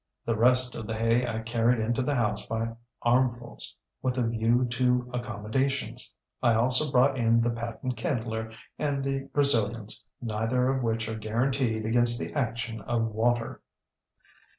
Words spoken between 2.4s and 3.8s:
by armfuls,